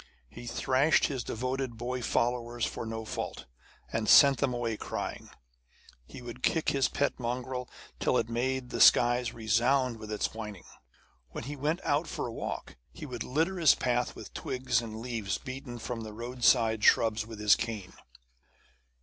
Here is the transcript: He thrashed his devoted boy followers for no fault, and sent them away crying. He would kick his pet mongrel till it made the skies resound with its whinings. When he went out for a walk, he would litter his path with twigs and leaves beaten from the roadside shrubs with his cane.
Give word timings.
He 0.31 0.47
thrashed 0.47 1.05
his 1.05 1.23
devoted 1.23 1.77
boy 1.77 2.01
followers 2.01 2.65
for 2.65 2.87
no 2.87 3.05
fault, 3.05 3.45
and 3.93 4.09
sent 4.09 4.39
them 4.39 4.51
away 4.51 4.75
crying. 4.75 5.29
He 6.07 6.23
would 6.23 6.41
kick 6.41 6.69
his 6.69 6.89
pet 6.89 7.19
mongrel 7.19 7.69
till 7.99 8.17
it 8.17 8.27
made 8.27 8.71
the 8.71 8.81
skies 8.81 9.31
resound 9.31 9.97
with 9.99 10.11
its 10.11 10.25
whinings. 10.33 10.65
When 11.29 11.43
he 11.43 11.55
went 11.55 11.81
out 11.83 12.07
for 12.07 12.25
a 12.25 12.33
walk, 12.33 12.77
he 12.91 13.05
would 13.05 13.21
litter 13.23 13.59
his 13.59 13.75
path 13.75 14.15
with 14.15 14.33
twigs 14.33 14.81
and 14.81 15.01
leaves 15.01 15.37
beaten 15.37 15.77
from 15.77 16.01
the 16.01 16.13
roadside 16.13 16.83
shrubs 16.83 17.27
with 17.27 17.39
his 17.39 17.55
cane. 17.55 17.93